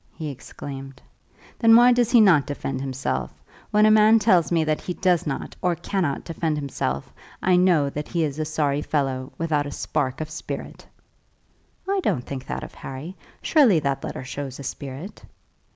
[0.15, 0.99] he exclaimed,
[1.59, 3.31] "then why does he not defend himself?
[3.69, 7.87] When a man tells me that he does not, or cannot defend himself, I know
[7.91, 10.87] that he is a sorry fellow, without a spark of spirit."
[11.87, 13.15] "I don't think that of Harry.
[13.43, 15.23] Surely that letter shows a spirit."